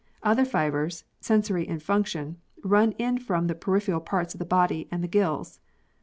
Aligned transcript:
Other 0.23 0.45
fibres, 0.45 1.03
sensory 1.19 1.67
in 1.67 1.77
function, 1.77 2.37
run 2.63 2.93
in 2.93 3.19
from 3.19 3.45
the 3.45 3.53
peripheral 3.53 3.99
parts 4.01 4.33
of 4.33 4.39
the 4.39 4.45
body 4.45 4.87
and 4.89 5.03
the 5.03 5.07
gills. 5.07 5.59